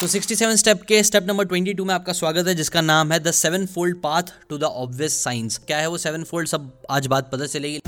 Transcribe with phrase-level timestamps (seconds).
[0.00, 3.30] तो 67 स्टेप के step number 22 में आपका स्वागत है, जिसका नाम है the
[3.32, 7.30] seven fold path to the obvious science क्या है वो सेवन फोल्ड सब आज बात
[7.32, 7.80] पता चलेगी।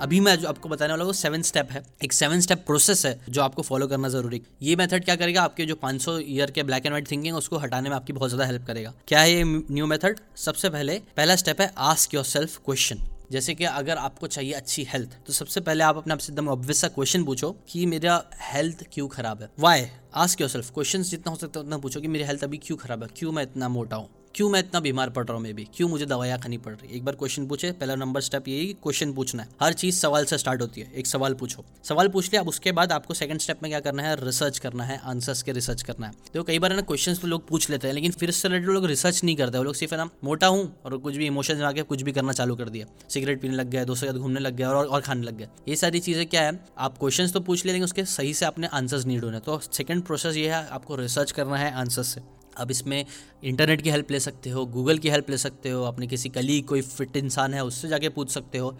[0.00, 3.18] अभी मैं जो आपको बताने वाला हूँ सेवन स्टेप है। एक सेवन स्टेप प्रोसेस है,
[3.28, 5.42] जो आपको फॉलो करना ज़रूरी है। ये मेथड क्या करेगा?
[5.42, 8.46] आपके जो 500 ईयर के ब्लैक एंड व्हाइट थिंकिंग उसको हटाने में आपकी बहुत ज़्यादा
[8.46, 12.60] हेल्प करेगा। क्या है ये न्यू मेथड सबसे पहले, पहला स्टेप है आस्क योर सेल्फ
[12.64, 16.48] क्वेश्चन जैसे कि अगर आपको चाहिए अच्छी हेल्थ तो सबसे पहले आप अपने आपसे एकदम
[16.48, 19.50] ऑब्वियस सा क्वेश्चन पूछो कि मेरा हेल्थ क्यों खराब है?
[19.58, 22.58] Why ask yourself question जितना हो सकता है उतना पूछो कि मेरी हेल्थ अभी
[22.58, 23.08] क्यों खराब है?
[23.16, 24.19] क्यों मैं इतना मोटा हूँ?
[24.34, 25.42] क्यों मैं इतना बीमार पड़ रहा हूँ?
[25.42, 26.96] मे भी क्यों मुझे दवाइयाँ खानी पड़ रही है?
[26.96, 30.38] एक बार क्वेश्चन पूछे पहला नंबर स्टेप यही क्वेश्चन पूछना है। हर चीज़ सवाल से
[30.38, 33.62] स्टार्ट होती है। एक सवाल पूछो। सवाल पूछ लिया अब उसके बाद आपको सेकंड स्टेप
[33.62, 34.14] में क्या करना है?
[34.24, 37.46] रिसर्च करना है आंसर्स के रिसर्च करना है। तो कई बार ना क्वेश्चन तो लोग
[37.48, 40.08] पूछ लेते हैं लेकिन फिर से रिलेटेड लोग रिसर्च नहीं करते। वो लोग सिर्फ़ ना
[40.24, 43.54] मोटा हूँ और कुछ भी इमोशन आके कुछ भी करना चालू कर दिया। सिगरेट पीने
[43.54, 46.00] लग गया दोस्तों के साथ घूमने लग गया और, और खाने लग गया। ये सारी
[46.00, 46.58] चीज़ें क्या है?
[46.78, 50.36] आप क्वेश्चन तो पूछ लेकिन उसके सही से आपने आंसर्स नहीं ढूंढे। तो सेकंड प्रोसेस
[50.36, 53.04] ये है आपको रिसर्च करना है आंसर से। अब इसमें
[53.44, 56.60] इंटरनेट की हेल्प ले सकते हो गूगल की हेल्प ले सकते हो अपने किसी कली
[56.60, 58.76] कोई फिट इंसान है उससे जाके पूछ सकते हो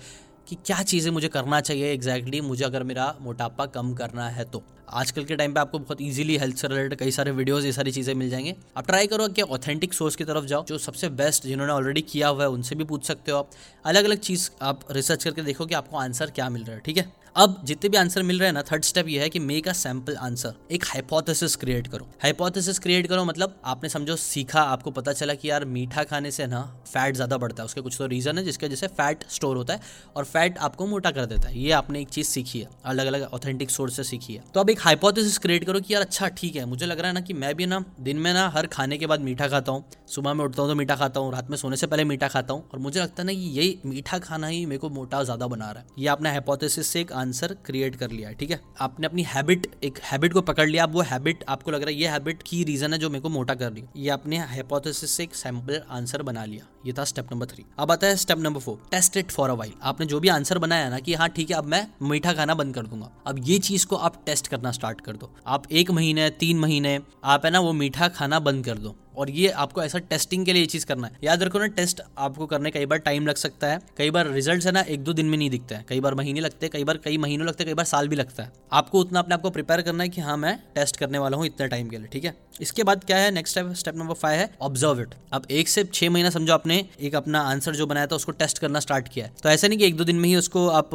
[0.49, 4.45] कि क्या चीज़ें मुझे करना चाहिए एग्जैक्टली exactly, मुझे अगर मेरा मोटापा कम करना है
[4.45, 4.63] तो।
[4.93, 7.93] आजकल के टाइम पे आपको बहुत इजीली हेल्थ से रिलेटेड कई सारे वीडियोस ये सारी
[7.93, 11.47] चीज़ें मिल जाएँगे। आप ट्राई करो कि ऑथेंटिक सोर्स की तरफ़ जाओ जो सबसे बेस्ट
[11.47, 13.51] जिन्होंने ऑलरेडी किया हुआ है उनसे भी पूछ सकते हो आप।
[13.85, 16.97] अलग अलग चीज़ आप रिसर्च करके देखो कि आपको आंसर क्या मिल रहा है ठीक
[16.97, 17.13] है?
[17.37, 19.73] अब जितने भी आंसर मिल रहे हैं ना थर्ड स्टेप ये है कि मेक अ
[19.73, 22.07] सैंपल आंसर एक हाइपोथेसिस क्रिएट करो.
[22.23, 26.47] हाइपोथेसिस क्रिएट करो मतलब आपने समझो, सीखा, आपको पता चला कि यार मीठा खाने से
[26.47, 29.57] ना फैट ज़्यादा बढ़ता है। उसके कुछ तो रीज़न है जिसके वजह से फैट स्टोर
[29.57, 29.81] होता है
[30.17, 33.23] और फैट आपको मोटा कर देता है। ये आपने एक चीज़ सीखी है अलग अलग
[33.25, 36.57] ऑथेंटिक सोर्स से सीखी है। तो अब एक हाइपोथेसिस क्रिएट करो कि यार अच्छा ठीक
[36.57, 38.99] है, मुझे लग रहा है ना कि मैं भी ना दिन में ना हर खाने
[38.99, 41.57] के बाद मीठा खाता हूँ। सुबह में उठता हूँ तो मीठा खाता हूँ, रात में
[41.57, 44.47] सोने से पहले मीठा खाता हूँ और मुझे लगता है ना कि यही मीठा खाना
[44.47, 47.97] ही मेरे को मोटा ज़्यादा बना रहा है। ये आपने हाइपोथेसिस से एक आंसर क्रिएट
[47.97, 48.61] कर लिया ठीक है?
[48.81, 51.97] आपने अपनी हैबिट एक हैबिट को पकड़ लिया, अब वो हैबिट आपको लग रहा है
[51.97, 55.11] ये हैबिट की रीजन है जो मेरे को मोटा कर रही है। ये आपने हाइपोथेसिस
[55.11, 58.39] से एक सैंपल आंसर बना लिया। ये था स्टेप नंबर थ्री अब आता है step
[58.39, 61.29] number four test it for a while आपने जो भी आंसर बनाया ना कि हाँ
[61.29, 64.49] ठीक है, अब मैं मीठा खाना बंद कर दूँगा। अब ये चीज़ को आप टेस्ट
[64.49, 68.39] करना स्टार्ट कर दो। आप एक महीने, तीन महीने, आप है ना वो मीठा खाना
[68.41, 71.43] बंद कर दो। और ये आपको ऐसा टेस्टिंग के लिए ये चीज़ करना है। याद
[71.43, 74.73] रखो ना टेस्ट आपको करने कई बार टाइम लग सकता है। कई बार रिज़ल्ट है
[74.73, 76.97] ना, एक दो दिन में नहीं दिखते हैं। कई बार महीने लगते हैं, कई बार
[76.97, 79.83] कई महीनों लगते हैं, कई बार साल भी लगता है। आपको उतना अपने आपको प्रिपेयर
[79.83, 82.35] करना है कि हाँ मैं टेस्ट करने वाला हूँ इतने टाइम के लिए, ठीक है?
[82.61, 85.85] इसके बाद क्या है next step step number five है ऑब्ज़र्व इट अब एक से
[85.85, 89.27] छह महीना समझो आपने, एक अपना आंसर जो बनाया था, उसको टेस्ट करना स्टार्ट किया
[89.27, 90.91] है। तो ऐसा नहीं कि एक दो दिन में ही उसको आप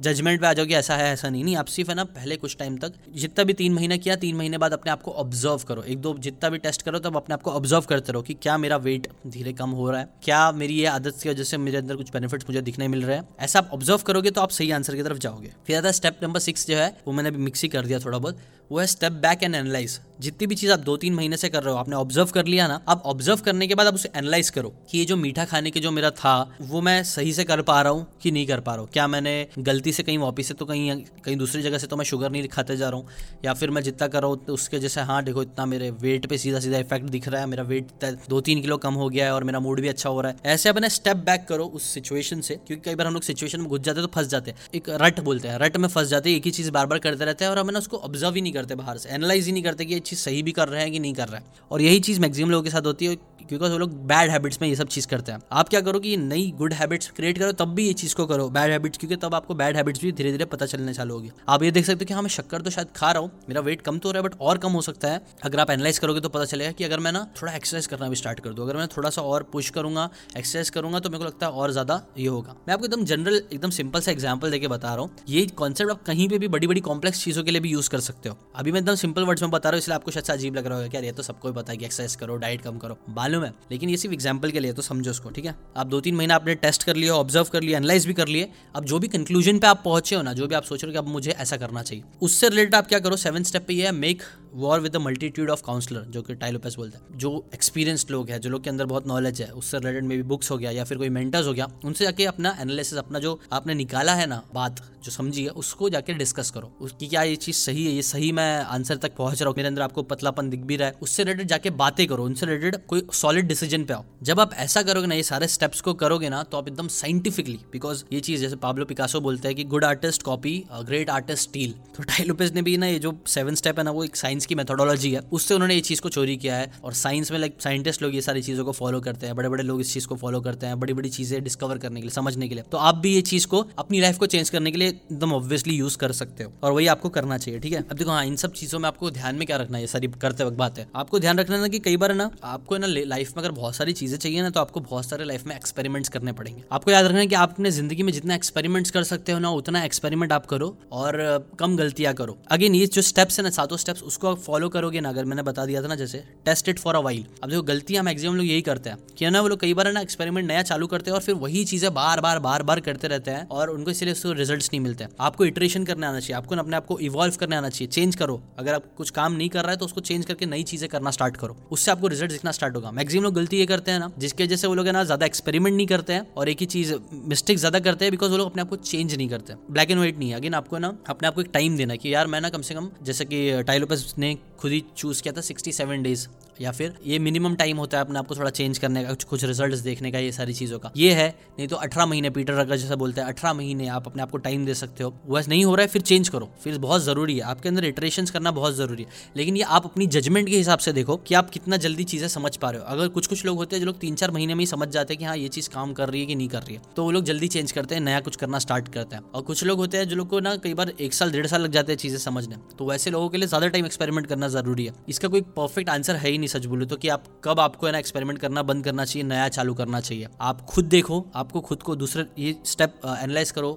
[0.00, 2.56] जजमेंट पे आ जाओगे, ऐसा है, ऐसा नहीं। नहीं, आप सिर्फ़ है ना, पहले कुछ
[2.56, 5.98] टाइम तक, जितना भी तीन महीना किया, तीन महीने बाद अपने आपको ऑब्ज़र्व करो। एक
[5.98, 9.06] दो जितना भी टेस्ट करो, तब अपने आपको ऑब्ज़र्व करते रहो कि क्या मेरा वेट
[9.28, 12.12] धीरे कम हो रहा है, क्या मेरी ये आदत की वजह से मेरे अंदर कुछ
[12.12, 15.02] बेनिफिट्स मुझे दिखने मिल रहे हैं। ऐसा आप ऑब्ज़र्व करोगे तो आप सही आंसर की
[15.02, 17.86] तरफ़ जाओगे। फिर आता है स्टेप नंबर सिक्स जो है, वो मैंने अभी मिक्सी कर
[17.86, 18.38] दिया थोड़ा बहुत।
[18.70, 21.62] वो है स्टेप बैक एंड एनालाइज जितनी भी चीज़ आप दो तीन महीने से कर
[21.62, 24.50] रहे हो, आपने ऑब्ज़र्व कर लिया ना, अब ऑब्ज़र्व करने के बाद आप उसे एनालाइज
[24.50, 27.62] करो कि ये जो मीठा खाने के जो मेरा था, वो मैं सही से कर
[27.62, 28.88] पा रहा हूँ कि नहीं कर पा रहा हूँ?
[28.92, 32.04] क्या मैंने गलती से कहीं वापिस से तो कहीं कहीं दूसरी जगह से तो मैं
[32.04, 33.08] शुगर नहीं खाते जा रहा हूँ?
[33.44, 36.26] या फिर मैं जितना कर रहा हूँ तो उसके जैसे हाँ देखो, इतना मेरे वेट
[36.26, 39.24] पे सीधा सीधा इफ़ेक्ट दिख रहा है, मेरा वेट दो तीन किलो कम हो गया
[39.24, 41.90] है और मेरा मूड भी अच्छा हो रहा है। ऐसे अपने स्टेप बैक करो उस
[41.94, 44.50] सिचुएशन से, क्योंकि कई बार हम लोग सिचुएशन में घुस जाते हैं तो फंस जाते
[44.50, 46.98] हैं। एक रट बोलते हैं रट में फंस जाते हैं, एक ही चीज़ बार बार
[46.98, 49.62] करते रहते हैं और हम उसको ऑब्ज़र्व ही नहीं करते बाहर से। एनालाइज ही नहीं
[49.62, 51.82] करते कि ये चीज़ सही भी कर रहे हैं कि नहीं कर रहा है। और
[51.82, 54.74] यही चीज़ मैक्सिमम लोगों के साथ होती है क्योंकि वो लोग बैड हैबिट्स में ये
[54.76, 57.86] सब चीज़ करते हैं। आप क्या करो कि नई गुड हैबिट्स क्रिएट करो, तब भी
[57.86, 60.66] ये चीज़ को करो बैड हैबिट्स क्योंकि तब आपको बैड हैबिट्स भी धीरे धीरे पता
[60.66, 63.10] चलने चालू होगी। आप ये देख सकते हो कि हाँ मैं शक्कर तो शायद खा
[63.12, 65.20] रहा हूँ, मेरा वेट कम तो हो रहा है बट और कम हो सकता है।
[65.44, 68.16] अगर आप एनालाइज करोगे तो पता चलेगा कि अगर मैं ना थोड़ा एक्सरसाइज करना भी
[68.16, 71.24] स्टार्ट कर दूँ, अगर मैं थोड़ा सा और पुश करूँगा एक्सरसाइज करूँगा तो मेरे को
[71.24, 74.68] लगता है और ज़्यादा ये होगा। मैं आपको एकदम जनरल एकदम सिंपल सा एग्ज़ाम्पल देकर
[74.68, 77.60] बता रहा हूँ। ये कॉन्सेप्ट आप कहीं पे भी बड़ी बड़ी कॉम्प्लेक्स चीज़ों के लिए
[77.60, 79.94] भी यूज़ कर सकते हो। अभी मैं एकदम सिंपल वर्ड्स में बता रहा हूँ, इसलिए
[79.94, 82.36] आपको शायद अजीब लग रहा होगा क्या ये तो सबको पता है कि एक्सरसाइज करो
[82.36, 85.44] डाइट कम करो। मालूम है, लेकिन ये सिर्फ़ एग्ज़ाम्पल के लिए तो समझो उसको, ठीक
[85.44, 85.54] है?
[85.76, 88.48] आप दो तीन महीना आपने टेस्ट कर लिया ऑब्ज़र्व कर लिया एनालाइज भी कर लिए,
[88.74, 90.92] अब जो भी कंक्लूजन पे आप पहुँचे हो ना, जो भी आप सोच रहे हो
[90.92, 93.16] कि अब मुझे ऐसा करना चाहिए, उससे रिलेटेड आप क्या करो?
[93.18, 94.22] सेवन स्टेप पे ये make
[94.54, 98.40] war with the multitude of counsellor जो कि टाइलोपेस बोलते हैं, जो एक्सपीरियंस्ड लोग हैं,
[98.40, 100.84] जो लोग के अंदर बहुत नॉलेज है, उससे रिलेटेड में भी बुक्स हो गया या
[100.84, 104.42] फिर कोई मेंटर्स हो गया, उनसे जाके अपना एनालिसिस अपना जो आपने निकाला है ना,
[104.54, 108.02] बात जो समझी है, उसको जाके डिस्कस करो। उसकी क्या ये चीज़ सही है, ये
[108.02, 110.94] सही मैं आंसर तक पहुँच रहा हूँ, मेरे अंदर आपको पतलापन दिख भी रहा है,
[111.02, 114.82] उससे रिलेटेड जाके बातें करो, उनसे रिलेटेड कोई सॉलिड डिसीज़न पे आओ। जब आप ऐसा
[114.82, 118.40] करोगे ना, ये सारे स्टेप्स को करोगे ना तो आप एकदम साइंटिफिकली बिकॉज़ ये चीज़
[118.40, 122.62] जैसे पाब्लो पिकासो बोलते हैं कि good artist copy great artist steal तो टाइलोपेस ने
[122.62, 125.20] भी ना ये जो सेवन स्टेप है ना, वो एक साइंस साइंस की मेथोडोलॉजी है,
[125.32, 128.20] उससे उन्होंने ये चीज़ को चोरी किया है और साइंस में लाइक साइंटिस्ट लोग ये
[128.22, 130.78] सारी चीज़ों को फॉलो करते हैं बड़े बड़े लोग इस चीज़ को फॉलो करते हैं
[130.80, 133.46] बड़ी बड़ी चीज़ें डिस्कवर करने के लिए, समझने के लिए। तो आप भी ये चीज़
[133.46, 136.72] को अपनी लाइफ को चेंज करने के लिए एकदम ऑब्वियसली यूज़ कर सकते हो और
[136.72, 137.82] वही आपको करना चाहिए, ठीक है?
[137.82, 140.44] अब देखो हाँ इन सब चीज़ों में आपको ध्यान में क्या रखना है सारी करते
[140.44, 140.78] वक्त बात?
[140.78, 143.76] है आपको ध्यान रखना है कि कई बार ना, आपको ना लाइफ में अगर बहुत
[143.76, 147.04] सारी चीज़ें चाहिए ना तो आपको बहुत सारे लाइफ में एक्सपेरिमेंट्स करने पड़ेंगे। आपको याद
[147.04, 150.32] रखना है कि आप अपने ज़िंदगी में जितना एक्सपेरिमेंट्स कर सकते हो ना, उतना एक्सपेरिमेंट
[150.32, 151.18] आप करो और
[151.58, 155.00] कम गलतियाँ करो। अगेन ये जो स्टेप्स है ना, सातों स्टेप्स उसको आप फॉलो करोगे
[155.00, 157.62] ना, अगर मैंने बता दिया था ना जैसे test it for a while अब देखो
[157.64, 160.62] गलतियाँ मैक्सिमम लोग यही करते हैं। कि ना, वो लोग कई बार ना एक्सपेरिमेंट नया
[160.62, 163.70] चालू करते हैं और फिर वही चीज़ें बार बार बार बार करते रहते हैं और
[163.70, 166.98] उनको इसलिए उसको रिज़ल्ट नहीं मिलते। आपको इटरेशन करने आना चाहिए, आपको अपने आप को
[167.00, 169.84] इवॉल्व करने आना चाहिए। चेंज करो। अगर आप कुछ काम नहीं कर रहा है तो
[169.84, 173.24] उसको चेंज करके नई चीज़ें करना स्टार्ट करो। उससे आपको रिज़ल्ट दिखना स्टार्ट होगा। मैक्सिमम
[173.24, 175.76] लोग गलती ये करते हैं ना, जिसके वजह से वो लोग है ना, ज़्यादा एक्सपेरिमेंट
[175.76, 178.62] नहीं करते हैं और एक ही चीज़ मिस्टेक ज़्यादा करते हैं बिकॉज़ वो लोग अपने
[178.62, 181.34] आप को चेंज नहीं करते। ब्लैक एंड व्हाइट नहीं है। अगेन आपको ना, अपने आप
[181.34, 184.36] को एक टाइम देना कि यार, मैं ना कम से कम, जैसे कि टाइलोपस ने
[184.60, 186.26] खुद ही चूज़ किया था सिक्सटी सेवन डेज़
[186.60, 189.74] या फिर ये मिनिमम टाइम होता है अपने आपको थोड़ा चेंज करने का, कुछ रिज़ल्ट
[189.74, 191.28] देखने का, ये सारी चीज़ों का। ये है,
[191.58, 194.66] नहीं तो अठारह महीने पीटर रगर जैसा बोलते हैं, अठारह महीने आप अपने आपको टाइम
[194.66, 197.42] दे सकते हो। वैसे नहीं हो रहा है, फिर चेंज करो। फिर बहुत ज़रूरी है,
[197.42, 200.92] आपके अंदर इटरेशन करना बहुत ज़रूरी है। लेकिन ये आप अपनी जजमेंट के हिसाब से
[200.92, 203.76] देखो कि आप कितना जल्दी चीज़ें समझ पा रहे हो। अगर कुछ कुछ लोग होते
[203.76, 205.68] हैं जो लोग तीन चार महीने में ही समझ जाते हैं कि हाँ ये चीज़
[205.70, 207.94] काम कर रही है कि नहीं कर रही है। तो वो लोग जल्दी चेंज करते
[207.94, 210.40] हैं, नया कुछ करना स्टार्ट करते हैं। और कुछ लोग होते हैं जो लोग को
[210.40, 213.28] ना, कई बार एक साल, डेढ़ साल लग जाते हैं चीज़ें समझने। तो वैसे लोगों
[213.28, 216.48] के लिए ज़्यादा टाइम एक्सपेरिमेंट करना ज़रूरी है। इसका कोई परफेक्ट आंसर है ही नहीं,
[216.48, 219.48] सच बोलो तो कि आप कब आपको है ना एक्सपेरिमेंट करना, बंद करना चाहिए, नया
[219.50, 223.70] चालू करना चाहिए। आप खुद देखो, आपको खुद को दूसरे, ये स्टेप एनालाइज करो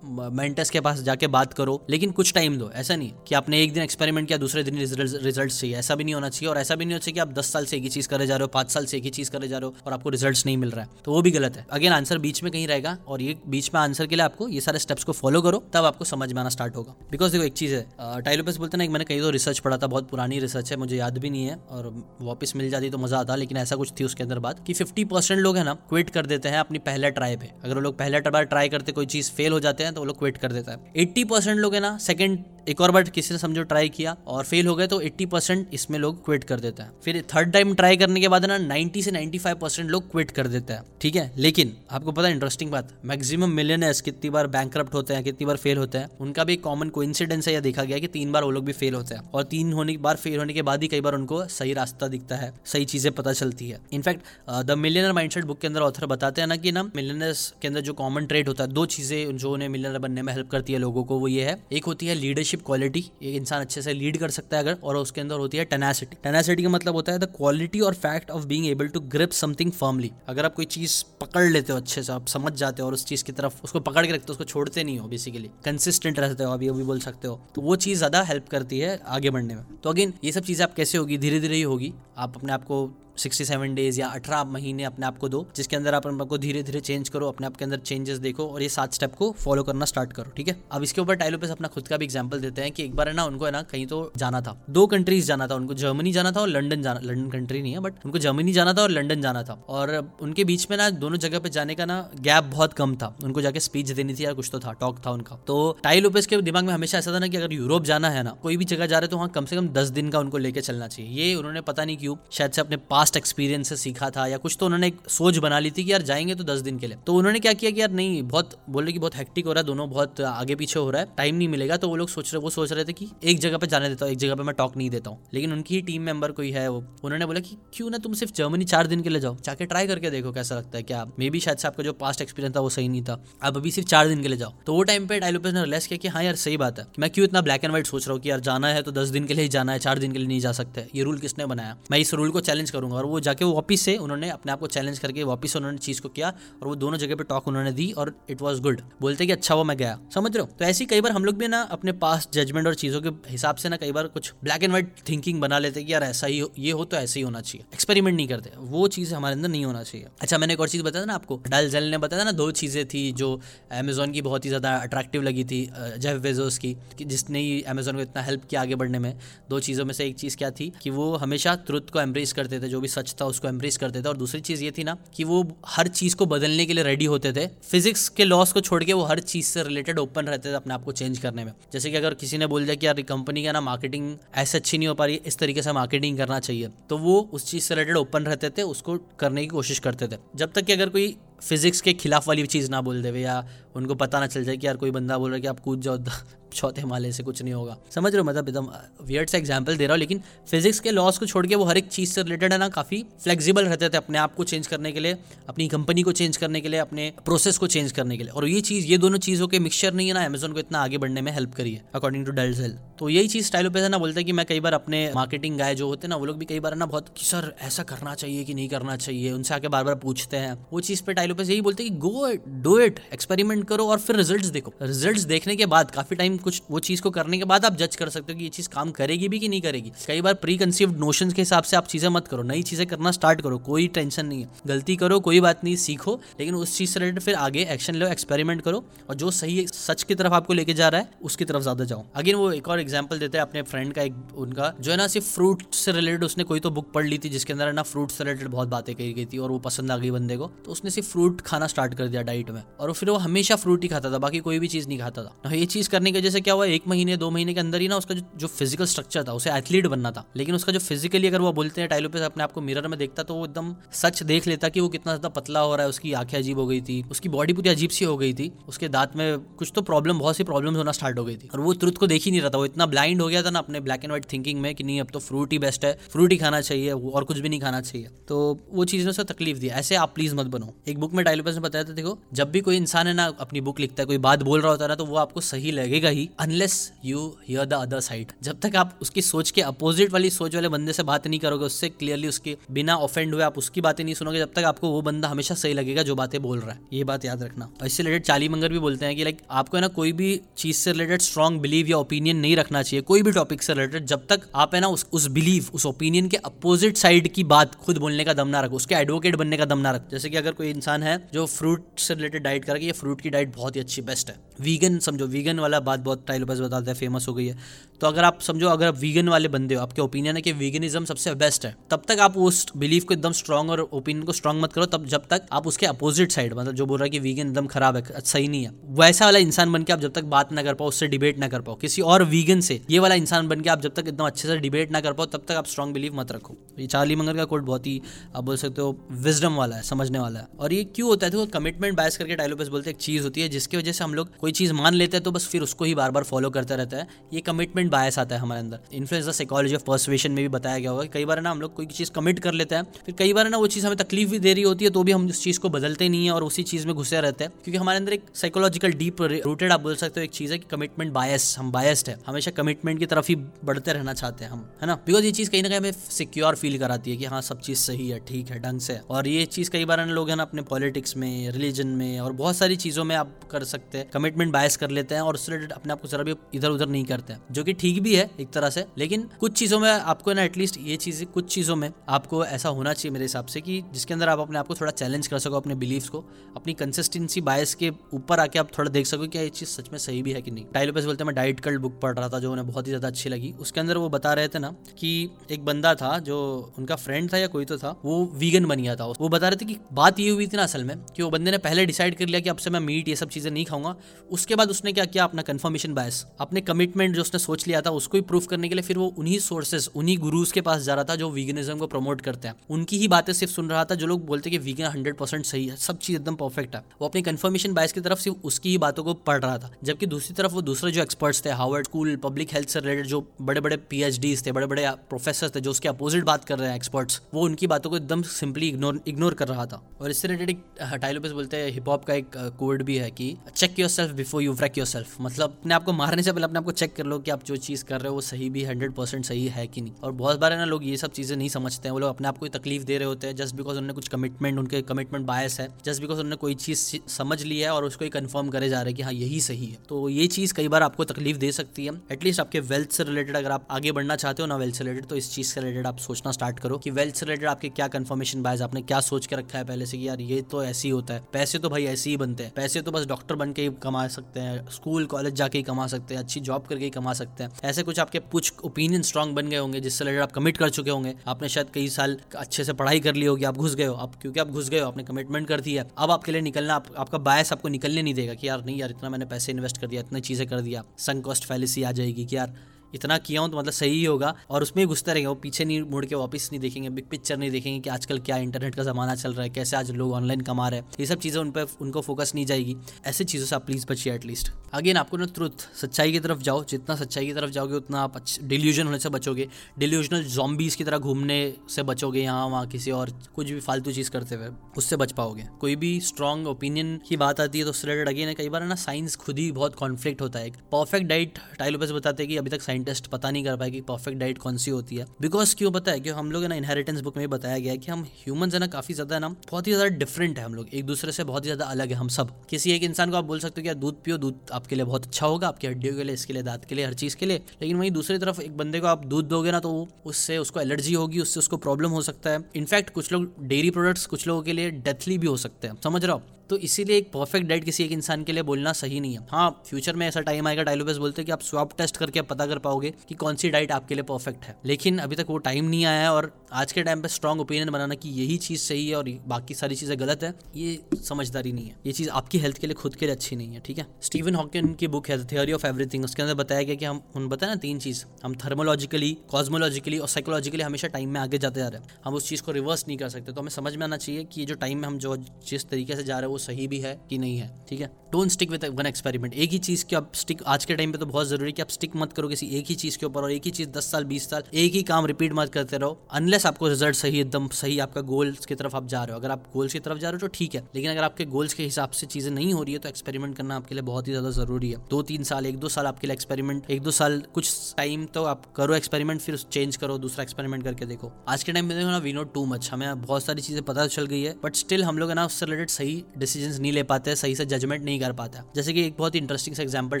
[0.32, 3.72] मेंटर्स के पास जाके बात करो, लेकिन कुछ टाइम दो, ऐसा नहीं कि आपने एक
[3.72, 6.84] दिन एक्सपेरिमेंट किया, दूसरे दिन रिज़ल्ट चाहिए, ऐसा भी नहीं होना चाहिए, और ऐसा भी
[6.84, 8.48] नहीं होना चाहिए कि आप दस साल से एक ही चीज़ करे जा रहे हो,
[8.48, 10.70] पाँच साल से एक ही चीज़ करे जा रहे हो, और आपको रिज़ल्ट नहीं मिल
[10.70, 13.36] रहा है। तो वो भी गलत है। अगेन आंसर बीच में कहीं रहेगा, और ये
[13.48, 16.32] बीच में आंसर के लिए आपको ये सारे स्टेप्स को फॉलो करो, तब आपको समझ
[16.32, 19.20] में आना स्टार्ट होगा। बिकॉज़ देखो, एक चीज़ है टाइलोपस बोलते ना, एक मैंने कहीं
[19.20, 22.52] तो रिसर्च पढ़ा था, बहुत पुरानी रिसर्च है, मुझे याद भी नहीं है और वापस
[22.56, 25.40] मिल जाती तो मज़ा आता, लेकिन ऐसा कुछ थी उसके अंदर बात कि 50 परसेंट
[25.40, 28.20] लोग है ना क्विट कर देते हैं अपनी पहले ट्राई पे। अगर वो लोग पहले
[28.20, 30.92] ट्राई करते, कोई चीज़ फेल हो जाते हैं तो वो लोग क्विट कर देता है।
[30.98, 34.44] 80 परसेंट लोग है ना सेकंड एक और बार किसी ने समझो ट्राई किया और
[34.44, 37.74] फेल हो गए तो 80 परसेंट इसमें लोग क्विट कर देते हैं। फिर थर्ड टाइम
[37.74, 41.16] ट्राई करने के बाद ना 90 से 95 परसेंट लोग क्विट कर देते हैं, ठीक
[41.16, 41.30] है?
[41.36, 45.56] लेकिन आपको पता है इंटरेस्टिंग बात मैक्सिमम मिलियनर्स कितनी बार बैंक होते हैं, कितनी बार
[45.56, 48.50] फेल होते हैं, उनका भी कॉमन को है, यह देखा गया कि तीन बार वो
[48.50, 50.88] लोग भी फेल होते हैं और तीन होने के बार फेल होने के बाद ही
[50.88, 54.22] कई बार उनको सही रास्ता दिखता है, सही चीज़ें पता चलती है। In fact
[54.64, 57.80] the millionaire mindset book के अंदर ऑथर बताते हैं ना कि ना मिलियनर्स के अंदर
[57.80, 60.78] जो कॉमन ट्रेड होता है, दो चीज़ें जो उन्हें मिलियनर बनने में हेल्प करती है
[60.78, 64.16] लोगों को, वो ये है। एक होती है लीडरशिप क्वालिटी एक इंसान अच्छे से लीड
[64.18, 67.18] कर सकता है अगर, और उसके अंदर होती है टेनासिटी टेनासिटी का मतलब होता है
[67.18, 71.02] द क्वालिटी और fact of being able to grip something firmly अगर आप कोई चीज़
[71.20, 73.80] पकड़ लेते हो अच्छे से, आप समझ जाते हो और उस चीज़ की तरफ़ उसको
[73.80, 77.00] पकड़ के रखते हो, उसको छोड़ते नहीं हो बेसिकली कंसिस्टेंट रहते हो अभी अभी बोल
[77.00, 77.40] सकते हो.
[77.54, 79.64] तो वो चीज़ ज़्यादा हेल्प करती है आगे बढ़ने में.
[79.76, 81.18] तो अगेन ये सब चीज़ें आप कैसे होगी?
[81.18, 81.92] धीरे धीरे ही होगी.
[82.18, 82.86] आप अपने आप को
[83.18, 86.38] सिक्सटी सेवन डेज़ या अठारह महीने अपने आप को दो, जिसके अंदर आप अपने को
[86.38, 89.30] धीरे धीरे चेंज करो, अपने आप के अंदर चेंजेस देखो और ये सात स्टेप को
[89.38, 90.56] फॉलो करना स्टार्ट करो, ठीक है?
[90.72, 93.08] अब इसके ऊपर टाइलो पे अपना खुद का भी एग्ज़ाम्पल देते हैं कि एक बार
[93.08, 96.12] है ना, उनको है ना, कहीं तो जाना था। दो कंट्रीज़ जाना था उनको जर्मनी
[96.12, 98.90] जाना था और लंडन जाना लंडन कंट्री नहीं है बट उनको जर्मनी जाना था और
[98.90, 102.44] लंडन जाना था। और उनके बीच में ना, दोनों जगह पे जाने का ना गैप
[102.46, 105.36] बहुत कम था। उनको जाके स्पीच देनी थी या कुछ तो था टॉक था उनका।
[105.46, 108.22] तो टाई लोपेस के दिमाग में हमेशा ऐसा था ना कि अगर यूरोप जाना है
[108.22, 110.38] ना, कोई भी जगह जा रहे तो वहाँ कम से कम दस दिन का उनको
[110.38, 112.76] लेके चलना चाहिए। ये उन्होंने पता नहीं क्यों, शायद से अपने
[113.08, 115.92] पास्ट एक्सपीरियंस से सीखा था या कुछ तो उन्होंने एक सोच बना ली थी कि
[115.92, 118.50] यार जाएँगे तो दस दिन के लिए। तो उन्होंने क्या किया कि यार नहीं, बहुत
[118.70, 121.08] बोल रहे कि बहुत हेक्टिक हो रहा है, दोनों बहुत आगे पीछे हो रहा है
[121.16, 123.58] टाइम नहीं मिलेगा। तो वो लोग सोच रहे, वो सोच रहे थे कि एक जगह
[123.58, 125.80] पे जाने देता हूँ, एक जगह पे मैं टॉक नहीं देता हूँ। लेकिन उनकी ही
[125.82, 129.02] टीम मेंबर कोई है वो, उन्होंने बोला कि क्यों ना तुम सिर्फ़ जर्मनी चार दिन
[129.02, 131.68] के लिए जाओ, जाके ट्राई करके देखो कैसा लगता है क्या। मे भी शायद से
[131.68, 134.28] आपका जो पास्ट एक्सपीरियंस था वो सही नहीं था। अब अभी सिर्फ़ चार दिन के
[134.28, 136.78] लिए जाओ। तो वो टाइम पे डायलोपेस ने रियलाइज़ किया कि हाँ यार, सही बात
[136.78, 138.92] है। मैं क्यों इतना ब्लैक एंड व्हाइट सोच रहा हूँ कि यार जाना है तो
[138.92, 141.02] दस दिन के लिए ही जाना है, चार दिन के लिए नहीं जा सकते। ये
[141.02, 141.76] रूल किसने बनाया?
[141.90, 144.60] मैं इस रूल को चैलेंज करूँगा। और वो जाके वो वापिस से उन्होंने अपने आप
[144.60, 147.72] को चैलेंज करके वापस उन्होंने चीज़ को किया और वो दोनों जगह पे टॉक उन्होंने
[147.72, 150.48] दी और इट वॉज़ गुड बोलते कि अच्छा वो मैं गया। समझ रहे हो?
[150.58, 153.56] तो ऐसी कई बार हम लोग भी ना अपने पास जजमेंट और चीज़ों के हिसाब
[153.56, 156.42] से ना कई बार कुछ ब्लैक एंड व्हाइट थिंकिंग बना लेते कि यार ऐसा ही
[156.58, 159.64] ये हो तो ऐसे ही होना चाहिए। एक्सपेरिमेंट नहीं करते। वो चीज़ हमारे अंदर नहीं
[159.64, 162.32] होना चाहिए। अच्छा मैंने एक और चीज़ बताया ना आपको। डल जल ने बताया ना,
[162.32, 163.28] दो चीज़ें थी जो
[163.72, 168.02] अमेजोन की बहुत ही ज़्यादा अट्रैक्टिव लगी थी जेफ वेजोस की जिसने ही अमेजोन को
[168.02, 169.12] इतना हेल्प किया आगे बढ़ने में।
[169.50, 172.60] दो चीज़ों में से एक चीज़ क्या थी कि वो हमेशा ट्रुथ को एम्ब्रेस करते
[172.60, 174.96] थे जो भी सच था उसको एम्ब्रेस करते थे। और दूसरी चीज़ ये थी ना
[175.14, 178.60] कि वो हर चीज़ को बदलने के लिए रेडी होते थे। फिजिक्स के लॉस को
[178.60, 181.44] छोड़ के वो हर चीज़ से रिलेटेड ओपन रहते थे अपने आप को चेंज करने
[181.44, 184.58] में। जैसे कि अगर किसी ने बोल दिया कि यार कंपनी का ना मार्केटिंग ऐसे
[184.58, 187.64] अच्छी नहीं हो पा रही, इस तरीके से मार्केटिंग करना चाहिए तो वो उस चीज़
[187.64, 190.88] से रिलेटेड ओपन रहते थे, उसको करने की कोशिश करते थे। जब तक कि अगर
[190.88, 193.44] कोई फिजिक्स के खिलाफ वाली चीज़ ना बोल देवे या
[193.76, 195.80] उनको पता ना चल जाए कि यार कोई बंदा बोल रहा है कि आप कूद
[195.80, 195.98] जाओ,
[196.54, 198.68] चौथे माले से कुछ नहीं होगा। समझ रहे हो मतलब एकदम
[199.06, 201.78] वियर्ड से एग्ज़ाम्पल दे रहा हूँ, लेकिन फिजिक्स के लॉस को छोड़ के वो हर
[201.78, 204.92] एक चीज़ से रिलेटेड है ना, काफ़ी फ्लेक्सिबल रहते थे अपने आप को चेंज करने
[204.92, 205.16] के लिए,
[205.48, 208.48] अपनी कंपनी को चेंज करने के लिए, अपने प्रोसेस को चेंज करने के लिए। और
[208.48, 211.22] ये चीज़, ये दोनों चीज़ों के मिक्सचर नहीं है ना अमेजोन को इतना आगे बढ़ने
[211.22, 214.20] में हेल्प करी है अकॉर्डिंग टू डल सेल तो यही चीज़ स्टाइलो पे ना, बोलते
[214.20, 216.44] हैं कि मैं कई बार अपने मार्केटिंग गाय जो होते हैं ना, वो लोग भी
[216.44, 219.68] कई बार ना, बहुत कि सर ऐसा करना चाहिए कि नहीं करना चाहिए, उनसे आके
[219.68, 222.28] बार बार पूछते हैं। वो चीज़ पे पे यही बोलते हैं कि गो
[222.62, 226.62] डू इट एक्सपेरिमेंट करो और फिर रिज़ल्ट देखो। रिज़ल्ट देखने के बाद, काफ़ी टाइम कुछ
[226.70, 228.90] वो चीज़ को करने के बाद आप जज कर सकते हो कि ये चीज़ काम
[228.90, 232.08] करेगी भी कि नहीं करेगी। कई बार प्री कंसीव्ड नोशन के हिसाब से आप चीज़ें
[232.08, 235.64] मत करो, नई चीज़ें करना स्टार्ट करो, कोई टेंशन नहीं है। गलती करो, कोई बात
[235.64, 239.30] नहीं, सीखो, लेकिन उस चीज़ से रिलेटेड फिर आगे एक्शन लो एक्सपेरिमेंट करो और जो
[239.32, 242.50] सही सच की तरफ़ आपको लेके जा रहा है, उसकी तरफ़ ज़्यादा जाओ। अगेन वो
[242.52, 245.62] एक और एग्ज़ाम्पल देते हैं अपने फ्रेंड का, एक उनका, जो है ना, सिर्फ़ फ्रूट
[245.74, 248.48] से रिलेटेड उसने कोई तो बुक पढ़ ली थी, जिसके अंदर ना फ्रूट से रिलेटेड
[248.48, 251.08] बहुत बातें कही गई थी और वो पसंद आ गई बंदे को तो उसने सिर्फ़
[251.18, 254.18] फ्रूट खाना स्टार्ट कर दिया डाइट में और फिर वो हमेशा फ्रूट ही खाता था
[254.20, 256.66] बाकी कोई भी चीज़ नहीं खाता था। ये चीज़ करने की वजह से क्या हुआ
[256.68, 259.50] एक महीने दो महीने के अंदर ही ना उसका जो, जो फ़िज़िकल स्ट्रक्चर था उसे
[259.52, 262.52] एथलीट बनना था। लेकिन उसका जो फिजिकली अगर वो बोलते हैं टाइलो पे अपने आप
[262.52, 265.60] को मिरर में देखता तो वो एकदम सच देख लेता कि वो कितना ज़्यादा पतला
[265.60, 268.16] हो रहा है उसकी आँखें अजीब हो गई थी उसकी बॉडी पूरी अजीब सी हो
[268.16, 271.36] गई थी उसके दांत में कुछ तो प्रॉब्लम बहुत सी प्रॉब्लम होना स्टार्ट हो गई
[271.36, 273.42] थी। और वो ट्रुथ को देख ही नहीं रहा था वो इतना ब्लाइंड हो गया
[273.42, 275.84] था ना अपने ब्लैक एंड व्हाइट थिंकिंग में कि नहीं अब तो फ्रूट ही बेस्ट
[275.84, 279.10] है फ्रूट ही खाना चाहिए और कुछ भी नहीं खाना चाहिए। तो वो चीज़ ने
[279.10, 282.18] उसे तकलीफ़ दी ऐसे आप प्लीज़ मत बनो। एक में टाइलोपस ने बताया था, देखो,
[282.32, 284.84] जब भी कोई इंसान है ना, अपनी बुक लिखता है, कोई बात बोल रहा होता
[284.84, 288.60] है ना तो वो आपको सही लगेगा ही unless you hear the other side जब
[288.60, 291.88] तक आप उसकी सोच के अपोजिट वाली सोच वाले बंदे से बात नहीं करोगे, उससे
[291.88, 295.28] क्लियरली उसके बिना ऑफेंड हुए आप उसकी बातें नहीं सुनोगे, जब तक आपको वो बंदा
[295.28, 296.80] हमेशा सही लगेगा जो बातें बोल रहा है.
[296.92, 297.68] ये बात याद रखना.
[297.80, 300.40] और इससे रिलेटेड चाली मंगर भी बोलते हैं कि लाइक आपको है ना, कोई भी
[300.56, 304.06] चीज़ से रिलेटेड स्ट्रॉन्ग बिलीव या ओपिनियन नहीं रखना चाहिए, कोई भी टॉपिक से रिलेटेड
[304.06, 307.74] जब तक आप है ना, उस उस बिलीव उस ओपिनियन के अपोजिट साइड की बात
[307.76, 310.10] खुद बोलने का दम ना रखो, उसके एडवोकेट बनने का दम ना रखो.
[310.10, 313.30] जैसे कि अगर कोई इंसान है जो फ्रूट से रिलेटेड डाइट करके ये फ्रूट की
[313.30, 316.90] डाइट बहुत ही अच्छी बेस्ट है। वीगन समझो वीगन वाला बात बहुत टाइल टाइलोपस बताता
[316.90, 317.56] है फ़ेमस हो गई है।
[318.00, 321.04] तो अगर आप समझो, अगर आप वीगन वाले बंदे हो, आपके ओपिनियन है कि वीगनिज्म
[321.04, 324.62] सबसे बेस्ट है, तब तक आप उस बिलीफ को एकदम स्ट्रॉन्ग और ओपिनियन को स्ट्रॉन्ग
[324.62, 327.18] मत करो, तब जब तक आप उसके अपोजिट साइड मतलब जो बोल रहा है कि
[327.18, 330.24] वीगन एकदम खराब है सही नहीं है। वैसा वाला इंसान बन के आप जब तक
[330.24, 333.14] बात ना कर पाओ, उससे डिबेट ना कर पाओ, किसी और वीगन से, ये वाला
[333.14, 335.52] इंसान बन के आप जब तक एकदम अच्छे से डिबेट ना कर पाओ, तब तक
[335.52, 338.00] आप स्ट्रॉन्ग बिलीव मत रखो। ये चार्ली मंगर का कोड बहुत ही,
[338.36, 341.32] आप बोल सकते हो विजडम वाला है, समझने वाला है। और ये क्यों होता है?
[341.32, 344.30] तो कमिटमेंट बायस करके टाइलोपस बोलते एक चीज़ होती है जिसकी वजह से हम लोग
[344.48, 346.96] कोई चीज़ मान लेते हैं तो बस फिर उसको ही बार बार फॉलो करते रहता
[346.96, 350.78] है। ये कमिटमेंट बायस आता है हमारे अंदर। इन्फ्लुएंस साइकोलॉजी ऑफ़ पर्सुएशन में भी बताया
[350.78, 353.32] गया होगा कई बार ना हम लोग कोई चीज़ कमिट कर लेते हैं, फिर कई
[353.32, 355.42] बार ना वो चीज़ हमें तकलीफ़ भी दे रही होती है तो भी हम उस
[355.42, 358.12] चीज़ को बदलते नहीं है और उसी चीज़ में घुसे रहते हैं। क्योंकि हमारे अंदर
[358.12, 361.72] एक साइकोलॉजिकल डीप रूटेड आप बोल सकते हो एक चीज़ है कि कमिटमेंट बायस हम
[361.72, 364.94] बायस्ड है। हमेशा कमिटमेंट की तरफ़ ही बढ़ते रहना चाहते हैं हम, है ना?
[365.06, 367.78] बिकॉज़ ये चीज़ कहीं ना कहीं हमें सिक्योर फील कराती है कि हाँ सब चीज़
[367.80, 370.62] सही है, ठीक है, ढंग से और ये चीज़ कई बार लोग है ना अपने
[370.64, 374.76] पॉलिटिक्स में रिलीजन में और बहुत सारी चीज़ों में आप कर सकते हैं। कमिटमेंट बायस
[374.76, 377.40] कर लेते हैं और उससे अपने आप को जरा भी इधर उधर नहीं करते हैं,
[377.52, 380.78] जो कि ठीक भी है एक तरह से, लेकिन कुछ चीज़ों में आपको ना एटलीस्ट
[380.80, 384.28] ये चीज़ें, कुछ चीज़ों में आपको ऐसा होना चाहिए मेरे हिसाब से कि जिसके अंदर
[384.28, 386.24] आप अपने आप को थोड़ा चैलेंज कर सको, अपने बिलीव्स को,
[386.56, 389.98] अपनी कंसिस्टेंसी बायस के ऊपर आके आप थोड़ा देख सको कि ये चीज़ सच में
[389.98, 392.52] सही भी है कि नहीं। टाइलोपस बोलते मैं डाइट कल्ट बुक पढ़ रहा था, जो
[392.52, 395.64] उन्हें बहुत ही ज़्यादा अच्छी लगी। उसके अंदर वो बता रहे थे ना कि एक
[395.64, 396.38] बंदा था जो
[396.78, 399.56] उनका फ्रेंड था या कोई तो था, वो वीगन बन गया था। वो बता रहे
[399.56, 402.16] थे कि बात ये हुई थी ना असल में कि वो बंदे ने पहले डिसाइड
[402.18, 403.94] कर लिया कि अब से मैं मीट ये सब चीज़ें नहीं खाऊँगा
[404.30, 405.24] उसके बाद उसने क्या किया?
[405.24, 408.74] अपना कन्फर्मेशन बायस अपने कमिटमेंट जो उसने सोच लिया था, उसको ही प्रूफ करने के
[408.74, 411.86] लिए फिर वो उन्हीं सोर्सेज उन्हीं गुरुज के पास जा रहा था जो वीगनिज्म को
[411.86, 414.84] प्रमोट करते हैं। उनकी ही बातें सिर्फ़ सुन रहा था जो लोग बोलते कि वीगन
[414.86, 418.18] हंड्रेड परसेंट सही है, सब चीज़ एकदम परफेक्ट है। वो अपनी कन्फर्मेशन बायस की तरफ़
[418.18, 421.44] सिर्फ़ उसकी ही बातों को पढ़ रहा था, जबकि दूसरी तरफ़ वो दूसरे जो एक्सपर्ट्स
[421.44, 425.50] थे हार्वर्ड स्कूल पब्लिक हेल्थ से रिलेटेड जो बड़े बड़े पी थे बड़े बड़े प्रोफेसर
[425.50, 428.68] थे, जो उसके अपोजिट बात कर रहे हैं एक्सपर्ट्स वो उनकी बातों को एकदम सिंपली
[428.68, 432.14] इग्नोर इग्नोर कर रहा था। और इससे रिलेटेड एक टाइलोपस बोलते हैं हिप हॉप का
[432.14, 436.22] एक कोड भी है कि check yourself before you wreck yourself मतलब अपने आपको मारने
[436.22, 438.20] से पहले अपने आपको चेक कर लो कि आप जो चीज़ कर रहे हो वो
[438.20, 440.96] सही भी हंड्रेड परसेंट सही है कि नहीं। और बहुत बार है ना लोग ये
[440.96, 443.36] सब चीज़ें नहीं समझते हैं। वो लोग अपने आप को तकलीफ़ दे रहे होते हैं
[443.36, 447.42] जस्ट बिकॉज़ उन्होंने कुछ कमिटमेंट उनके कमिटमेंट बायस है। जस्ट बिकॉज़ उन्होंने कोई चीज़ समझ
[447.42, 449.78] ली है और उसको ही कन्फर्म करे जा रहे हैं कि हाँ यही सही है।
[449.88, 453.36] तो ये चीज़ कई बार आपको तकलीफ़ दे सकती है। एटलीस्ट आपके वेल्थ से रिलेटेड
[453.36, 455.86] अगर आप आगे बढ़ना चाहते हो ना वेल्थ से रिलेटेड तो इस चीज़ से रिलेटेड
[455.86, 459.26] आप सोचना स्टार्ट करो कि वेल्थ से रिलेटेड आपके क्या कन्फर्मेशन बायस आपने क्या सोच
[459.26, 461.68] के रखा है पहले से कि यार ये तो ऐसे ही होता है। पैसे तो
[461.68, 464.66] भाई ऐसे ही बनते हैं। पैसे तो बस डॉक्टर बन के ही कमा सकते हैं
[464.70, 467.82] स्कूल कॉलेज जाके ही कमा सकते हैं अच्छी जॉब करके ही कमा सकते हैं। ऐसे
[467.82, 471.14] कुछ आपके कुछ ओपिनियन स्ट्रांग बन गए होंगे जिससे रिलेटेड आप कमिट कर चुके होंगे।
[471.28, 474.14] आपने शायद कई साल अच्छे से पढ़ाई कर ली होगी आप घुस गए हो। आप
[474.22, 476.86] क्योंकि आप घुस गए हो आपने कमिटमेंट कर दी है अब आपके लिए निकलना आप,
[476.96, 479.86] आपका बायस आपको निकलने नहीं देगा कि यार नहीं यार इतना मैंने पैसे इन्वेस्ट कर
[479.86, 482.54] दिया इतनी चीज़ें कर दिया संक कॉस्ट फैलिसी आ जाएगी कि यार
[482.94, 485.80] इतना किया हूँ तो मतलब सही ही होगा। और उसमें घुसते रहेंगे, वो पीछे नहीं
[485.82, 489.14] मुड़ के वापस नहीं देखेंगे बिग पिक्चर नहीं देखेंगे कि आजकल क्या इंटरनेट का जमाना
[489.14, 491.66] चल रहा है, कैसे आज लोग ऑनलाइन कमा रहे हैं। ये सब चीज़ें उन पर
[491.80, 492.76] उनको फोकस नहीं जाएगी।
[493.06, 496.64] ऐसी चीज़ों से आप प्लीज़ बचिए एटलीस्ट अगेन आपको ना ट्रुथ सच्चाई की तरफ़ जाओ।
[496.64, 500.98] जितना सच्चाई की तरफ़ जाओगे, उतना आप डिल्यूजन होने से बचोगे। डिल्यूजनल जॉम्बीज की तरह
[500.98, 505.12] घूमने से बचोगे यहाँ, वहाँ, किसी और, कुछ भी फालतू चीज़ करते हुए, उससे बच
[505.12, 508.64] पाओगे। कोई भी स्ट्रॉन्ग ओपिनियन की बात आती है तो उससे रिलेटेड अगेन कई बार
[508.64, 512.50] ना साइंस खुद ही बहुत कॉन्फ्लिक्ट होता है। परफेक्ट डाइट टाइलोपस बताते हैं कि अभी
[512.50, 515.70] तक साइंटिस्ट पता नहीं कर पाए कि परफेक्ट डाइट कौन सी होती है। बिकॉज़ क्यों
[515.72, 516.00] पता है?
[516.00, 518.66] कि हम लोग ना इनहेरिटेंस बुक में बताया गया है कि हम ह्यूमन है ना
[518.66, 521.48] काफ़ी ज़्यादा ना, बहुत ही ज़्यादा डिफरेंट है हम लोग। एक दूसरे से बहुत ही
[521.48, 524.02] ज़्यादा अलग है हम सब। किसी एक इंसान को आप बोल सकते हो कि दूध
[524.04, 526.74] पियो, दूध आपके लिए बहुत अच्छा होगा, आपकी हड्डियों के लिए, इसके लिए, दांत के
[526.74, 529.52] लिए, हर चीज़ के लिए। लेकिन वहीं दूसरी तरफ़ एक बंदे को आप दूध दोगे
[529.52, 533.30] ना तो उससे उसको एलर्जी होगी, उससे उसको प्रॉब्लम हो सकता है। इनफैक्ट कुछ लोग
[533.48, 536.22] डेयरी प्रोडक्ट्स कुछ लोगों के लिए डेथली भी हो सकते हैं। समझ रहा हो?
[536.50, 539.50] तो इसीलिए एक परफेक्ट डाइट किसी एक इंसान के लिए बोलना सही नहीं है। हाँ
[539.66, 542.58] फ्यूचर में ऐसा टाइम आएगा डायलोबेस बोलते हैं कि आप स्वाप टेस्ट करके पता कर
[542.68, 545.84] पाओगे कि कौन सी डाइट आपके लिए परफेक्ट है। लेकिन अभी तक वो टाइम नहीं
[545.84, 548.96] आया है और आज के टाइम पे स्ट्रॉन्ग ओपिनियन बनाना कि यही चीज़ सही है
[548.96, 552.66] और बाकी सारी चीज़ें गलत है, ये समझदारी नहीं है। ये चीज़ आपकी हेल्थ के
[552.66, 553.86] लिए खुद के लिए अच्छी नहीं है, ठीक है?
[554.02, 557.28] स्टीवन हॉकिन की बुक है थियोरी ऑफ़ एवरीथिंग उसके अंदर बताया गया कि हम, उन
[557.28, 561.68] बताया ना तीन चीज़, हम थर्मोलॉजिकली कॉस्मोलॉजिकली और साइकोलॉजिकली हमेशा टाइम में आगे जाते जा
[561.68, 563.96] रहे हैं। हम उस चीज़ को रिवर्स नहीं कर सकते तो हमें समझ में आना
[563.96, 565.16] चाहिए कि जो टाइम में हम जो,
[565.48, 567.90] जिस तरीके से जा रहे हैं वो सही भी है कि नहीं है, ठीक है?
[568.12, 570.98] Don't stick with one experiment एक ही चीज़ की आप स्टिक आज के टाइम पे
[570.98, 573.22] तो बहुत ज़रूरी है कि आप स्टिक मत करो किसी एक ही चीज़ के ऊपर
[573.22, 575.98] और एक ही चीज़ दस साल, बीस साल, एक ही काम रिपीट मत करते रहो
[576.12, 579.30] अनलेस आपको रिज़ल्ट सही, एकदम सही आपका गोल्स की तरफ़ आप जा रहे हो। अगर
[579.30, 581.62] आप गोल्स की तरफ़ जा रहे हो तो ठीक है, लेकिन अगर आपके गोल्स के
[581.62, 584.30] हिसाब से चीज़ें नहीं हो रही है तो एक्सपेरिमेंट करना आपके लिए बहुत ही ज़्यादा
[584.32, 587.74] ज़रूरी है। दो तीन साल, एक दो साल आपके लिए एक्सपेरिमेंट एक दो साल कुछ
[587.76, 591.66] टाइम तो आप करो एक्सपेरिमेंट फिर चेंज करो, दूसरा एक्सपेरिमेंट करके देखो। आज के टाइम
[591.66, 594.34] में देखो ना वी नो टू मच हमें बहुत सारी चीज़ें पता चल गई है
[594.44, 597.84] बट स्टिल हम लोग ना उससे रिलेटेड सही डिसीज़न नहीं ले पाते, सही से जजमेंट
[597.84, 600.00] नहीं कर पाते। जैसे कि एक बहुत ही इंटरेस्टिंग सा एग्ज़ाम्पल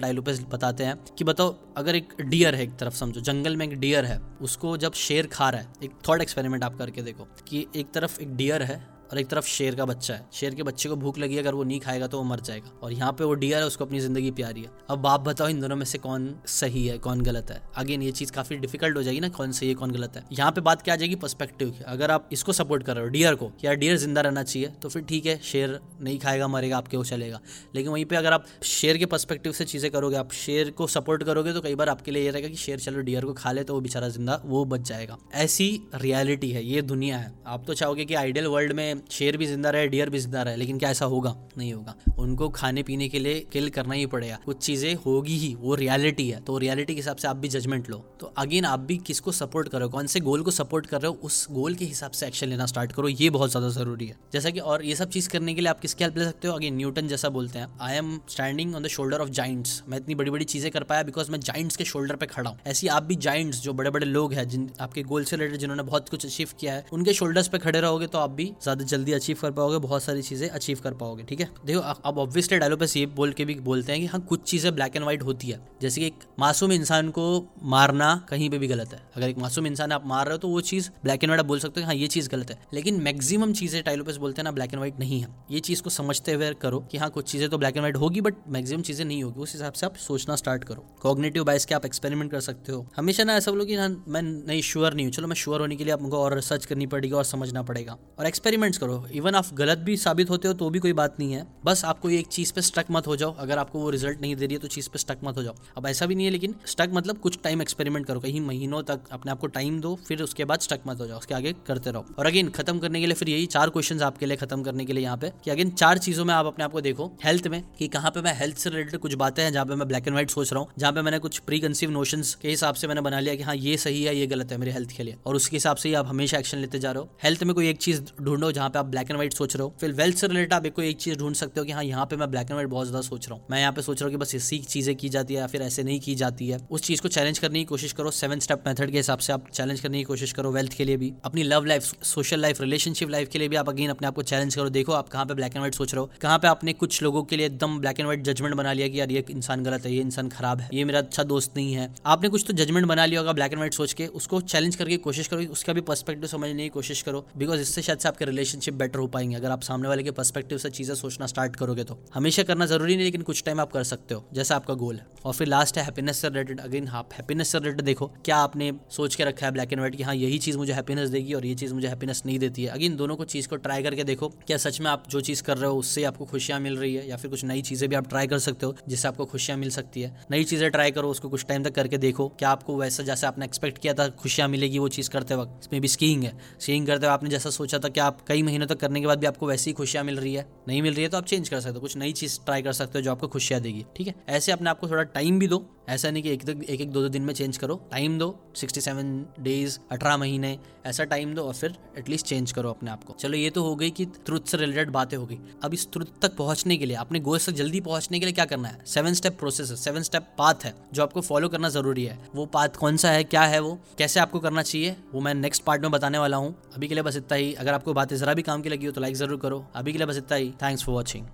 [0.00, 3.74] टाइलोपेस बताते हैं कि बताओ, अगर एक डियर है एक तरफ़ समझो, जंगल में एक
[3.74, 7.66] डियर है, उसको जब शेर खा रहा है, एक थॉट एक्सपेरिमेंट आप करके देखो, कि
[7.76, 10.88] एक तरफ़ एक डियर है और एक तरफ़ शेर का बच्चा है। शेर के बच्चे
[10.88, 13.34] को भूख लगी अगर वो नहीं खाएगा तो वो मर जाएगा। और यहाँ पे वो
[13.34, 16.34] डियर है, उसको अपनी ज़िंदगी प्यारी है। अब आप बताओ, इन दोनों में से कौन
[16.48, 17.60] सही है, कौन गलत है?
[17.76, 20.52] अगेन ये चीज़ काफ़ी डिफ़िकल्ट हो जाएगी ना, कौन सही है, कौन गलत है। यहाँ
[20.52, 21.14] पे बात क्या आ जाएगी?
[21.16, 24.42] पर्सपेक्टिव की। अगर आप इसको सपोर्ट कर रहे हो डियर को यार डियर ज़िंदा रहना
[24.42, 27.40] चाहिए तो फिर ठीक है, शेर नहीं खाएगा, मरेगा, आपके वो चलेगा।
[27.74, 31.22] लेकिन वहीं पर अगर आप शेर के पर्सपेक्टिव से चीज़ें करोगे, आप शेर को सपोर्ट
[31.24, 33.64] करोगे तो कई बार आपके लिए ये रहेगा कि शेर चलो डियर को खा ले
[33.64, 37.74] तो वो बेचारा ज़िंदा, वो बच जाएगा। ऐसी रियलिटी है, ये दुनिया है। आप तो
[37.74, 40.90] चाहोगे कि आइडियल वर्ल्ड में शेर भी ज़िंदा रहे, डियर भी ज़िंदा रहे, लेकिन क्या
[40.90, 41.34] ऐसा होगा?
[41.58, 45.54] नहीं होगा। उनको खाने पीने के लिए किल करना ही पड़ेगा। कुछ चीज़ें होगी ही,
[45.54, 48.80] वो रियलिटी है। तो रियलिटी के हिसाब से आप भी जजमेंट लो। तो अगेन आप
[48.80, 51.18] भी किसको सपोर्ट करो कौन से गोल को सपोर्ट कर रहे हो?
[51.22, 54.50] उस गोल के हिसाब से एक्शन लेना स्टार्ट करो। ये बहुत ज़्यादा ज़रूरी है। जैसा
[54.50, 56.54] कि और ये सब चीज़ करने के लिए आप किसकी हेल्प ले सकते हो?
[56.54, 60.14] अगेन न्यूटन जैसा बोलते हैं। I am standing on the shoulder of giants मैं इतनी
[60.14, 63.02] बड़ी बड़ी चीज़ें कर पाया बिकॉज़ मैं जाइंट्स के शोल्डर पे खड़ा हूँ। ऐसी आप
[63.02, 66.26] भी जाइंट्स जो बड़े बड़े लोग हैं, जिन, आपके गोल से रिलेटेड जिन्होंने बहुत कुछ
[66.26, 69.50] अचीव किया है, उनके शोल्डर्स पे खड़े रहोगे तो आप भी ज़्यादा जल्दी अचीव कर
[69.50, 71.48] पाओगे, बहुत सारी चीज़ें अचीव कर पाओगे, ठीक है?
[71.66, 74.96] देखो, अब ऑब्वियसली पे ये बोल के भी बोलते हैं कि हाँ कुछ चीज़ें ब्लैक
[74.96, 77.24] एंड व्हाइट होती है। जैसे कि एक मासूम इंसान को
[77.64, 80.48] मारना कहीं पर भी गलत है। अगर एक मासूम इंसान आप मार रहे हो तो
[80.48, 83.52] वो चीज़ ब्लैक एंड व्हाइट बोल सकते हो हाँ ये चीज़ गलत है। लेकिन मैक्सिमम
[83.52, 86.52] चीज़ें टाइलोपेस बोलते हैं ना ब्लैक एंड व्हाइट नहीं है। ये चीज़ को समझते हुए
[86.62, 89.40] करो कि हाँ कुछ चीज़ें तो ब्लैक एंड व्हाइट होगी बट मैक्सिमम चीज़ें नहीं होगी।
[89.40, 92.86] उस हिसाब से आप सोचना स्टार्ट करो। कॉग्नेटिव बाइस के आप एक्सपेरिमेंट कर सकते हो।
[92.96, 95.76] हमेशा ना ऐसा बोलो कि हाँ मैं नहीं श्योर नहीं हूँ। चलो, मैं श्योर होने
[95.76, 99.52] के लिए आपको और रिसर्च करनी पड़ेगी और समझना पड़ेगा। और एक्सपेरिमेंट्स करो। इवन आप
[99.54, 102.52] गलत भी साबित होते हो तो भी कोई बात नहीं है। बस आपको एक चीज़
[102.52, 104.88] पे स्टक मत हो जाओ। अगर आपको वो रिज़ल्ट नहीं दे रही है तो चीज़
[104.88, 107.62] पे स्टक मत हो जाओ। अब ऐसा भी नहीं है, लेकिन स्टक मतलब कुछ टाइम
[107.62, 111.06] एक्सपेरिमेंट करो। कहीं महीनों तक अपने आपको टाइम दो, फिर उसके बाद स्टक मत हो
[111.06, 114.00] जाओ। उसके आगे करते रहो। और अगेन खत्म करने के लिए फिर यही चार क्वेश्चन
[114.00, 116.64] आपके लिए खत्म करने के लिए यहाँ पे कि अगेन चार चीज़ों में आप अपने
[116.64, 119.66] आपको देखो। हेल्थ में, कि कहाँ पे मैं हेल्थ से रिलेटेड कुछ बातें हैं, जहाँ
[119.66, 122.22] पे मैं ब्लैक एंड व्हाइट सोच रहा हूँ। जहाँ पे मैंने कुछ प्री कंसीव नोशन
[122.42, 124.72] के हिसाब से मैंने बना लिया कि हाँ ये सही है, ये गलत है मेरे
[124.72, 127.08] हेल्थ के लिए। और उसके हिसाब से ही आप हमेशा एक्शन लेते जा रहे हो।
[127.22, 129.74] हेल्थ में कोई एक चीज़ ढूंढो जहाँ पे आप ब्लैक एंड व्हाइट सोच रहे हो।
[129.80, 132.30] फिर वेल्थ से रिलेटेड आप एक चीज़ ढूंढ सकते हो कि हाँ यहाँ पे मैं
[132.30, 134.18] ब्लैक एंड व्हाइट बहुत ज़्यादा सोच रहा हूँ। मैं यहाँ पे सोच रहा हूँ कि
[134.18, 137.02] बस इसी चीज़ें की जाती है या फिर ऐसे नहीं की जाती है। उस चीज़
[137.02, 139.98] को चैलेंज करने की कोशिश करो। सेवन स्टेप मेथड के हिसाब से आप चैलेंज करने
[139.98, 143.38] की कोशिश करो वेल्थ के लिए भी। अपनी love life social life relationship life के
[143.38, 145.58] लिए भी आप अगेन अपने आप को चैलेंज करो। देखो आप कहाँ पे ब्लैक एंड
[145.58, 148.22] व्हाइट सोच रहे हो। कहाँ पे आपने कुछ लोगों के लिए एकदम ब्लैक एंड व्हाइट
[148.24, 150.98] जजमेंट बना लिया कि यार ये इंसान गलत है, ये इंसान खराब है, ये मेरा
[150.98, 153.92] अच्छा दोस्त नहीं है। आपने कुछ तो जजमेंट बना लिया होगा ब्लैक एंड व्हाइट सोच
[153.92, 157.82] के। उसको चैलेंज करके कोशिश करो उसका भी पर्सपेक्टिव समझने की कोशिश करो। बिकॉज़ इससे
[157.82, 158.24] शायद से आपके
[158.58, 161.84] रिलेशनशिप बेटर हो पाएँगे। अगर आप सामने वाले के पर्सपेक्टिव से चीज़ें सोचना स्टार्ट करोगे
[161.84, 164.96] तो। हमेशा करना ज़रूरी नहीं, लेकिन कुछ टाइम आप कर सकते हो, जैसा आपका गोल
[164.96, 168.36] है। और फिर लास्ट है हैप्पीनेस से रिलेटेड अगेन आप हैप्पीनेस से रिलेटेड देखो, क्या
[168.38, 171.34] आपने सोच के रखा है ब्लैक एंड व्हाइट कि हाँ यही चीज़ मुझे हैप्पीनेस देगी
[171.34, 174.04] और ये चीज़ मुझे हैप्पीनेस नहीं देती है। अगेन दोनों को चीज़ को ट्राई करके
[174.04, 176.94] देखो, क्या सच में आप जो चीज़ कर रहे हो, उससे आपको खुशियाँ मिल रही
[176.94, 179.58] है, या फिर कुछ नई चीज़ें भी आप ट्राई कर सकते हो, जिससे आपको खुशियाँ
[179.58, 182.76] मिल सकती है। नई चीज़ें ट्राई करो, उसको कुछ टाइम तक करके देखो, क्या आपको
[182.76, 186.24] वैसा जैसे आपने एक्सपेक्ट किया था, खुशियाँ मिलेगी वो चीज़ करते वक्त। इसमें भी स्कीइंग
[186.24, 189.06] है। स्कीइंग करते हुए आपने जैसा सोचा था कि आप कई महीनों तक करने के
[189.06, 191.48] बाद भी आपको वैसी खुशियाँ मिल रही है। नहीं मिल रही है तो आप चेंज
[191.48, 194.06] कर सकते हो, कुछ नई चीज़ ट्राई कर सकते हो जो आपको खुशियाँ देगी, ठीक
[194.06, 194.14] है?
[194.28, 197.08] ऐसे अपने आपको थोड़ा टाइम भी दो ऐसा नहीं कि एक एक एक दो दो
[197.08, 201.54] दिन में चेंज करो। टाइम दो सिक्सटी सेवन डेज़ अठारह महीने, ऐसा टाइम दो और
[201.54, 204.56] फिर एटलीस्ट चेंज करो अपने आप को। चलो, ये तो हो गई कि ट्रुथ से
[204.56, 207.80] रिलेटेड बातें हो गई। अब इस ट्रुथ तक पहुँचने के लिए, अपने गोल्स तक जल्दी
[207.80, 208.78] पहुँचने के लिए क्या करना है?
[208.86, 212.46] सेवन स्टेप प्रोसेस है सेवन स्टेप पाथ है, जो आपको फॉलो करना ज़रूरी है। वो
[212.48, 215.82] पाथ कौन सा है, क्या है वो, कैसे आपको करना चाहिए, वो मैं नेक्स्ट पार्ट
[215.82, 218.42] में बताने वाला हूँ। अभी के लिए बस इतना ही। अगर आपको बातें जरा भी
[218.42, 220.84] काम की लगी हो तो लाइक ज़रूर करो। अभी के लिए बस इतना ही। Thanks
[220.84, 221.26] for watching